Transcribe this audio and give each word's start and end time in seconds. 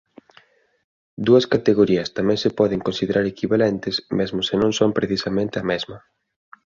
Dúas 1.27 1.45
categorías 1.53 2.11
tamén 2.17 2.39
se 2.43 2.49
poden 2.59 2.81
considerar 2.87 3.25
equivalentes 3.27 3.95
mesmo 4.19 4.39
se 4.47 4.55
non 4.61 4.71
son 4.79 4.89
precisamente 4.97 5.55
a 5.59 5.67
mesma. 5.71 5.97